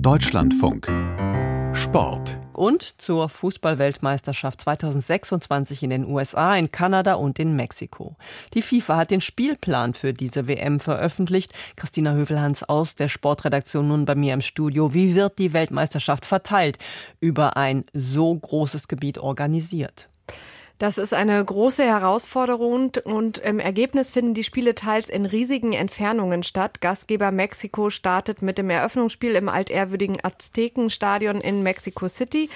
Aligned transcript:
Deutschlandfunk 0.00 0.86
Sport 1.72 2.38
und 2.52 3.00
zur 3.00 3.28
Fußballweltmeisterschaft 3.28 4.60
2026 4.60 5.82
in 5.82 5.90
den 5.90 6.06
USA, 6.06 6.54
in 6.56 6.70
Kanada 6.70 7.14
und 7.14 7.40
in 7.40 7.56
Mexiko. 7.56 8.16
Die 8.54 8.62
FIFA 8.62 8.96
hat 8.96 9.10
den 9.10 9.20
Spielplan 9.20 9.94
für 9.94 10.12
diese 10.12 10.46
WM 10.46 10.78
veröffentlicht. 10.78 11.52
Christina 11.74 12.12
Hövelhans 12.12 12.62
aus 12.62 12.94
der 12.94 13.08
Sportredaktion 13.08 13.88
nun 13.88 14.04
bei 14.04 14.14
mir 14.14 14.34
im 14.34 14.40
Studio. 14.40 14.94
Wie 14.94 15.16
wird 15.16 15.38
die 15.40 15.52
Weltmeisterschaft 15.52 16.24
verteilt 16.24 16.78
über 17.18 17.56
ein 17.56 17.84
so 17.92 18.34
großes 18.36 18.86
Gebiet 18.86 19.18
organisiert? 19.18 20.08
Das 20.78 20.96
ist 20.96 21.12
eine 21.12 21.44
große 21.44 21.82
Herausforderung 21.82 22.92
und 23.02 23.38
im 23.38 23.58
Ergebnis 23.58 24.12
finden 24.12 24.34
die 24.34 24.44
Spiele 24.44 24.76
teils 24.76 25.10
in 25.10 25.26
riesigen 25.26 25.72
Entfernungen 25.72 26.44
statt. 26.44 26.80
Gastgeber 26.80 27.32
Mexiko 27.32 27.90
startet 27.90 28.42
mit 28.42 28.58
dem 28.58 28.70
Eröffnungsspiel 28.70 29.34
im 29.34 29.48
altehrwürdigen 29.48 30.18
Aztekenstadion 30.22 31.40
in 31.40 31.64
Mexico 31.64 32.06
City. 32.06 32.48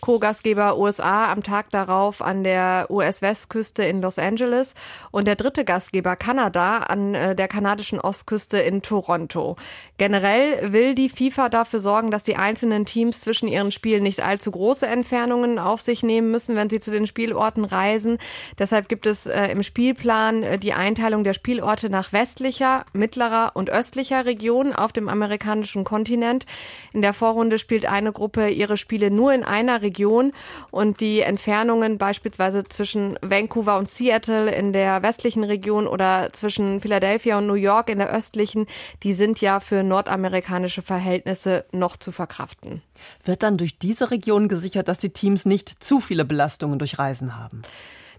Co-Gastgeber 0.00 0.78
USA 0.78 1.30
am 1.30 1.42
Tag 1.42 1.70
darauf 1.70 2.22
an 2.22 2.44
der 2.44 2.86
US-Westküste 2.90 3.84
in 3.84 4.00
Los 4.00 4.18
Angeles 4.18 4.74
und 5.10 5.26
der 5.26 5.36
dritte 5.36 5.64
Gastgeber 5.64 6.16
Kanada 6.16 6.78
an 6.78 7.14
äh, 7.14 7.34
der 7.34 7.48
kanadischen 7.48 8.00
Ostküste 8.00 8.58
in 8.58 8.80
Toronto. 8.80 9.56
Generell 9.98 10.72
will 10.72 10.94
die 10.94 11.08
FIFA 11.08 11.50
dafür 11.50 11.80
sorgen, 11.80 12.10
dass 12.10 12.22
die 12.22 12.36
einzelnen 12.36 12.86
Teams 12.86 13.20
zwischen 13.20 13.48
ihren 13.48 13.72
Spielen 13.72 14.02
nicht 14.02 14.22
allzu 14.22 14.50
große 14.50 14.86
Entfernungen 14.86 15.58
auf 15.58 15.80
sich 15.82 16.02
nehmen 16.02 16.30
müssen, 16.30 16.56
wenn 16.56 16.70
sie 16.70 16.80
zu 16.80 16.90
den 16.90 17.06
Spielorten 17.06 17.65
reisen. 17.66 18.18
Deshalb 18.58 18.88
gibt 18.88 19.06
es 19.06 19.26
äh, 19.26 19.48
im 19.48 19.62
Spielplan 19.62 20.42
äh, 20.42 20.58
die 20.58 20.72
Einteilung 20.72 21.24
der 21.24 21.34
Spielorte 21.34 21.90
nach 21.90 22.12
westlicher, 22.12 22.84
mittlerer 22.92 23.52
und 23.54 23.70
östlicher 23.70 24.24
Region 24.24 24.72
auf 24.72 24.92
dem 24.92 25.08
amerikanischen 25.08 25.84
Kontinent. 25.84 26.46
In 26.92 27.02
der 27.02 27.12
Vorrunde 27.12 27.58
spielt 27.58 27.86
eine 27.86 28.12
Gruppe 28.12 28.48
ihre 28.48 28.76
Spiele 28.76 29.10
nur 29.10 29.32
in 29.32 29.44
einer 29.44 29.82
Region 29.82 30.32
und 30.70 31.00
die 31.00 31.20
Entfernungen 31.20 31.98
beispielsweise 31.98 32.64
zwischen 32.64 33.18
Vancouver 33.22 33.78
und 33.78 33.88
Seattle 33.88 34.54
in 34.54 34.72
der 34.72 35.02
westlichen 35.02 35.44
Region 35.44 35.86
oder 35.86 36.28
zwischen 36.32 36.80
Philadelphia 36.80 37.38
und 37.38 37.46
New 37.46 37.54
York 37.54 37.90
in 37.90 37.98
der 37.98 38.10
östlichen, 38.10 38.66
die 39.02 39.12
sind 39.12 39.40
ja 39.40 39.60
für 39.60 39.82
nordamerikanische 39.82 40.82
Verhältnisse 40.82 41.64
noch 41.72 41.96
zu 41.96 42.12
verkraften. 42.12 42.82
Wird 43.24 43.42
dann 43.42 43.56
durch 43.56 43.78
diese 43.78 44.10
Region 44.10 44.48
gesichert, 44.48 44.88
dass 44.88 44.98
die 44.98 45.10
Teams 45.10 45.44
nicht 45.46 45.82
zu 45.82 46.00
viele 46.00 46.24
Belastungen 46.24 46.78
durch 46.78 46.98
Reisen 46.98 47.36
haben? 47.36 47.62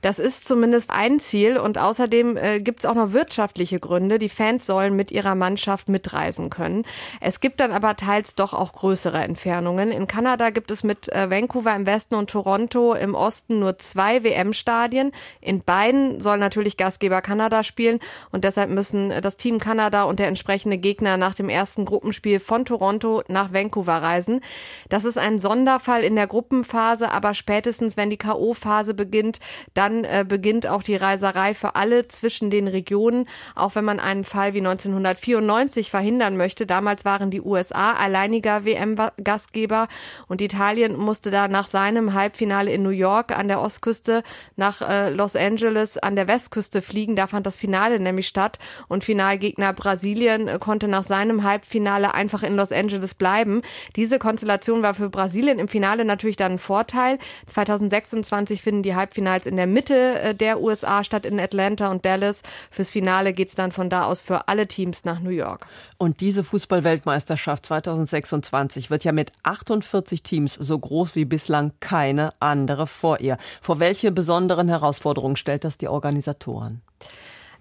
Das 0.02 0.20
ist 0.20 0.48
zumindest 0.48 0.92
ein 0.92 1.20
Ziel 1.20 1.58
und 1.58 1.78
außerdem 1.78 2.38
äh, 2.38 2.60
gibt 2.60 2.80
es 2.80 2.86
auch 2.86 2.96
noch 2.96 3.14
wirtschaftliche 3.14 3.80
Gründe. 3.80 4.20
Die 4.20 4.30
Fans 4.30 4.66
sollen 4.66 4.96
mit 4.96 5.12
ihrer 5.12 5.36
Mannschaft 5.36 5.90
mitreisen 5.90 6.50
können. 6.50 6.84
Es 7.22 7.40
gibt 7.40 7.60
dann 7.60 7.72
aber 7.72 7.96
teils 7.96 8.36
doch 8.36 8.54
auch 8.54 8.74
größere 8.74 9.20
Entfernungen. 9.20 9.92
In 9.92 10.08
Kanada 10.08 10.50
gibt 10.50 10.72
es 10.72 10.84
mit 10.84 11.12
äh, 11.14 11.30
Vancouver 11.30 11.76
im 11.76 11.86
Westen 11.86 12.16
und 12.16 12.30
Toronto 12.30 12.94
im 12.94 13.16
Osten 13.16 13.60
nur 13.60 13.78
zwei 13.78 14.24
WM-Stadien. 14.24 15.12
In 15.42 15.60
beiden 15.62 16.22
soll 16.22 16.38
natürlich 16.38 16.78
Gastgeber 16.78 17.22
Kanada 17.22 17.64
spielen 17.64 18.00
und 18.32 18.44
deshalb 18.44 18.70
müssen 18.70 19.12
äh, 19.12 19.22
das 19.22 19.38
Team 19.38 19.60
Kanada 19.60 20.04
und 20.04 20.20
der 20.20 20.28
entsprechende 20.28 20.78
Gegner 20.78 21.18
nach 21.18 21.34
dem 21.34 21.50
ersten 21.50 21.86
Gruppenspiel 21.86 22.40
von 22.40 22.66
Toronto 22.66 23.24
nach 23.28 23.54
Vancouver 23.54 24.02
reisen. 24.02 24.42
Das 24.90 25.06
ist 25.06 25.18
ein 25.18 25.40
Sonderfall 25.40 26.04
in 26.04 26.16
der 26.16 26.28
Gruppenphase, 26.28 27.12
aber 27.12 27.34
spätestens 27.34 27.98
wenn 27.98 28.10
die 28.10 28.18
KO-Phase 28.18 28.94
beginnt, 28.94 29.40
dann 29.74 29.87
dann 29.88 30.04
äh, 30.04 30.26
beginnt 30.28 30.68
auch 30.68 30.84
die 30.84 30.96
Reiserei 30.96 31.54
für 31.54 31.76
alle 31.76 32.08
zwischen 32.08 32.50
den 32.50 32.68
Regionen, 32.68 33.26
auch 33.56 33.76
wenn 33.76 33.86
man 33.86 34.00
einen 34.00 34.26
Fall 34.26 34.54
wie 34.54 34.60
1994 34.60 35.90
verhindern 35.90 36.36
möchte. 36.36 36.66
Damals 36.66 37.06
waren 37.06 37.32
die 37.32 37.42
USA 37.42 37.94
alleiniger 37.94 38.66
WM-Gastgeber 38.66 39.88
und 40.28 40.42
Italien 40.42 40.98
musste 40.98 41.32
da 41.32 41.48
nach 41.48 41.68
seinem 41.68 42.14
Halbfinale 42.14 42.72
in 42.72 42.84
New 42.84 42.90
York 42.90 43.38
an 43.38 43.48
der 43.48 43.62
Ostküste 43.62 44.24
nach 44.58 44.82
äh, 44.82 45.10
Los 45.10 45.36
Angeles 45.38 45.98
an 45.98 46.18
der 46.18 46.28
Westküste 46.28 46.82
fliegen. 46.82 47.16
Da 47.16 47.28
fand 47.28 47.46
das 47.46 47.58
Finale 47.58 48.00
nämlich 48.00 48.28
statt 48.28 48.60
und 48.90 49.06
Finalgegner 49.06 49.72
Brasilien 49.72 50.50
äh, 50.50 50.58
konnte 50.60 50.90
nach 50.90 51.04
seinem 51.04 51.44
Halbfinale 51.44 52.14
einfach 52.14 52.44
in 52.44 52.58
Los 52.58 52.74
Angeles 52.74 53.14
bleiben. 53.14 53.62
Diese 53.96 54.20
Konstellation 54.20 54.84
war 54.84 54.94
für 54.94 55.10
Brasilien 55.10 55.60
im 55.60 55.70
Finale 55.70 56.04
natürlich 56.04 56.36
dann 56.36 56.54
ein 56.54 56.60
Vorteil. 56.60 57.20
2026 57.46 58.62
finden 58.62 58.84
die 58.84 58.96
Halbfinals 58.96 59.46
in 59.46 59.56
der 59.56 59.68
Mitte 59.78 60.20
äh, 60.20 60.34
der 60.34 60.60
USA 60.60 61.04
statt 61.04 61.24
in 61.24 61.40
Atlanta 61.40 61.92
und 61.92 62.04
Dallas. 62.04 62.42
Fürs 62.72 62.90
Finale 62.90 63.34
geht 63.34 63.50
es 63.50 63.54
dann 63.54 63.72
von 63.72 63.92
da 63.92 64.06
aus 64.06 64.24
für 64.24 64.48
alle 64.48 64.68
Teams 64.68 65.06
nach 65.06 65.20
New 65.20 65.30
York. 65.30 65.68
Und 66.00 66.20
diese 66.20 66.44
Fußballweltmeisterschaft 66.44 67.68
2026 67.68 68.90
wird 68.90 69.04
ja 69.04 69.12
mit 69.12 69.32
48 69.44 70.24
Teams 70.24 70.56
so 70.56 70.80
groß 70.80 71.14
wie 71.14 71.26
bislang 71.26 71.74
keine 71.80 72.34
andere 72.40 72.88
vor 72.88 73.20
ihr. 73.20 73.38
Vor 73.62 73.80
welche 73.80 74.12
besonderen 74.12 74.68
Herausforderungen 74.68 75.36
stellt 75.36 75.64
das 75.64 75.78
die 75.78 75.90
Organisatoren? 75.90 76.82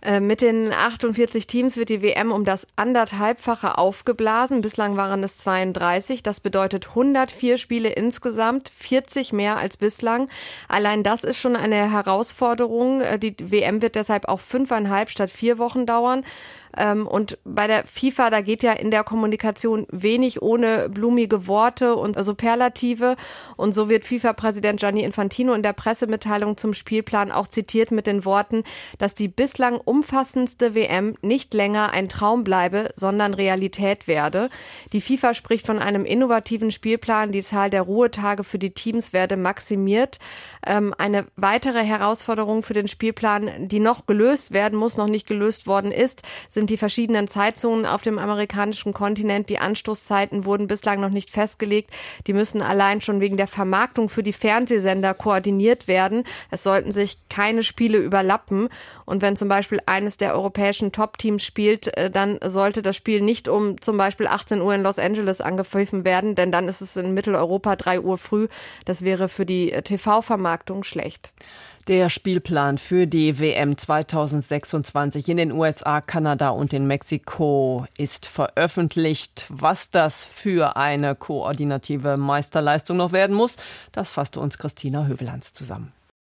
Äh, 0.06 0.20
mit 0.20 0.40
den 0.40 0.72
48 0.72 1.48
Teams 1.48 1.76
wird 1.76 1.88
die 1.88 2.00
WM 2.00 2.30
um 2.30 2.44
das 2.44 2.68
anderthalbfache 2.76 3.76
aufgeblasen. 3.76 4.60
Bislang 4.60 4.96
waren 4.96 5.24
es 5.24 5.38
32. 5.38 6.22
Das 6.22 6.38
bedeutet 6.38 6.90
104 6.90 7.58
Spiele 7.58 7.88
insgesamt, 7.88 8.70
40 8.78 9.32
mehr 9.32 9.56
als 9.56 9.76
bislang. 9.76 10.28
Allein 10.68 11.02
das 11.02 11.24
ist 11.24 11.38
schon 11.38 11.56
eine 11.56 11.90
Herausforderung. 11.90 13.00
Äh, 13.00 13.18
die 13.18 13.34
WM 13.40 13.82
wird 13.82 13.96
deshalb 13.96 14.28
auch 14.28 14.38
fünfeinhalb 14.38 15.10
statt 15.10 15.32
vier 15.32 15.58
Wochen 15.58 15.86
dauern. 15.86 16.24
Ähm, 16.76 17.06
und 17.06 17.38
bei 17.44 17.66
der 17.66 17.84
FIFA, 17.86 18.30
da 18.30 18.40
geht 18.40 18.62
ja 18.62 18.72
in 18.72 18.90
der 18.90 19.04
Kommunikation 19.04 19.86
wenig 19.90 20.42
ohne 20.42 20.88
blumige 20.88 21.46
Worte 21.46 21.96
und 21.96 22.22
Superlative. 22.22 23.16
Und 23.56 23.72
so 23.72 23.88
wird 23.88 24.04
FIFA-Präsident 24.04 24.80
Gianni 24.80 25.02
Infantino 25.02 25.52
in 25.54 25.62
der 25.62 25.72
Pressemitteilung 25.72 26.56
zum 26.56 26.74
Spielplan 26.74 27.32
auch 27.32 27.48
zitiert 27.48 27.90
mit 27.90 28.06
den 28.06 28.24
Worten, 28.24 28.64
dass 28.98 29.14
die 29.14 29.28
bislang 29.28 29.78
umfassendste 29.78 30.74
WM 30.74 31.16
nicht 31.22 31.54
länger 31.54 31.92
ein 31.92 32.08
Traum 32.08 32.44
bleibe, 32.44 32.90
sondern 32.96 33.34
Realität 33.34 34.08
werde. 34.08 34.50
Die 34.92 35.00
FIFA 35.00 35.34
spricht 35.34 35.66
von 35.66 35.78
einem 35.78 36.04
innovativen 36.04 36.70
Spielplan. 36.70 37.32
Die 37.32 37.42
Zahl 37.42 37.70
der 37.70 37.82
Ruhetage 37.82 38.44
für 38.44 38.58
die 38.58 38.70
Teams 38.70 39.12
werde 39.12 39.36
maximiert. 39.36 40.18
Ähm, 40.66 40.94
eine 40.98 41.26
weitere 41.36 41.84
Herausforderung 41.84 42.62
für 42.62 42.74
den 42.74 42.88
Spielplan, 42.88 43.68
die 43.68 43.80
noch 43.80 44.06
gelöst 44.06 44.52
werden 44.52 44.78
muss, 44.78 44.96
noch 44.96 45.06
nicht 45.06 45.26
gelöst 45.26 45.66
worden 45.66 45.92
ist, 45.92 46.22
sind 46.48 46.65
sind 46.66 46.70
die 46.70 46.78
verschiedenen 46.78 47.28
Zeitzonen 47.28 47.86
auf 47.86 48.02
dem 48.02 48.18
amerikanischen 48.18 48.92
Kontinent. 48.92 49.48
Die 49.50 49.60
Anstoßzeiten 49.60 50.44
wurden 50.44 50.66
bislang 50.66 51.00
noch 51.00 51.10
nicht 51.10 51.30
festgelegt. 51.30 51.90
Die 52.26 52.32
müssen 52.32 52.60
allein 52.60 53.00
schon 53.00 53.20
wegen 53.20 53.36
der 53.36 53.46
Vermarktung 53.46 54.08
für 54.08 54.24
die 54.24 54.32
Fernsehsender 54.32 55.14
koordiniert 55.14 55.86
werden. 55.86 56.24
Es 56.50 56.64
sollten 56.64 56.90
sich 56.90 57.18
keine 57.28 57.62
Spiele 57.62 57.98
überlappen. 57.98 58.68
Und 59.04 59.22
wenn 59.22 59.36
zum 59.36 59.48
Beispiel 59.48 59.78
eines 59.86 60.16
der 60.16 60.34
europäischen 60.34 60.90
Top-Teams 60.90 61.44
spielt, 61.44 61.96
äh, 61.96 62.10
dann 62.10 62.40
sollte 62.44 62.82
das 62.82 62.96
Spiel 62.96 63.20
nicht 63.20 63.46
um 63.46 63.80
zum 63.80 63.96
Beispiel 63.96 64.26
18 64.26 64.60
Uhr 64.60 64.74
in 64.74 64.82
Los 64.82 64.98
Angeles 64.98 65.40
angepfiffen 65.40 66.04
werden, 66.04 66.34
denn 66.34 66.50
dann 66.50 66.68
ist 66.68 66.80
es 66.80 66.96
in 66.96 67.14
Mitteleuropa 67.14 67.76
3 67.76 68.00
Uhr 68.00 68.18
früh. 68.18 68.48
Das 68.86 69.04
wäre 69.04 69.28
für 69.28 69.46
die 69.46 69.70
äh, 69.70 69.82
TV-Vermarktung 69.82 70.82
schlecht. 70.82 71.30
Der 71.88 72.08
Spielplan 72.08 72.78
für 72.78 73.06
die 73.06 73.38
WM 73.38 73.78
2026 73.78 75.28
in 75.28 75.36
den 75.36 75.52
USA, 75.52 76.00
Kanada 76.00 76.48
und 76.48 76.72
in 76.72 76.88
Mexiko 76.88 77.86
ist 77.96 78.26
veröffentlicht. 78.26 79.46
Was 79.50 79.92
das 79.92 80.24
für 80.24 80.76
eine 80.76 81.14
koordinative 81.14 82.16
Meisterleistung 82.16 82.96
noch 82.96 83.12
werden 83.12 83.36
muss, 83.36 83.54
das 83.92 84.10
fasste 84.10 84.40
uns 84.40 84.58
Christina 84.58 85.06
Hövelhans 85.06 85.52
zusammen. 85.52 85.92